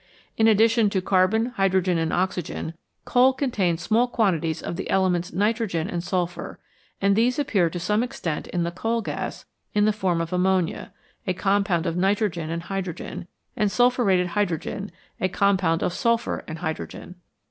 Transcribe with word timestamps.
In 0.35 0.47
addition 0.47 0.89
to 0.89 0.99
carbon, 0.99 1.51
hydrogen, 1.57 1.99
and 1.99 2.11
oxygen, 2.11 2.73
coal 3.05 3.33
contains 3.33 3.83
small 3.83 4.07
quantities 4.07 4.63
of 4.63 4.75
the 4.75 4.89
elements 4.89 5.31
nitrogen 5.31 5.87
and 5.87 6.03
sulphur, 6.03 6.59
and 6.99 7.15
these 7.15 7.37
appear 7.37 7.69
to 7.69 7.79
some 7.79 8.01
extent 8.01 8.47
in 8.47 8.63
the 8.63 8.71
coal 8.71 9.03
gas 9.03 9.45
in 9.75 9.85
the 9.85 9.93
form 9.93 10.19
of 10.19 10.33
ammonia 10.33 10.91
a 11.27 11.35
compound 11.35 11.85
of 11.85 11.97
nitrogen 11.97 12.49
and 12.49 12.63
hydrogen 12.63 13.27
and 13.55 13.71
sulphuretted 13.71 14.29
hydrogen 14.29 14.91
a 15.19 15.29
com 15.29 15.55
pound 15.57 15.83
of 15.83 15.93
sulphur 15.93 16.43
and 16.47 16.57
hydrogen. 16.57 17.13